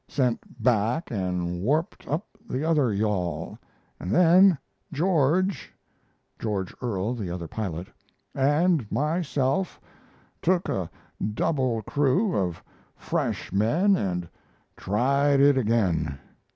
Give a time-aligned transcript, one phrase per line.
[0.07, 3.55] Sent back and warped up the other yawl,
[3.99, 4.57] and then
[4.91, 5.71] George
[6.39, 7.87] (George Ealer, the other pilot)
[8.33, 9.79] and myself
[10.41, 10.89] took a
[11.35, 12.63] double crew of
[12.95, 14.27] fresh men and
[14.75, 16.17] tried it again.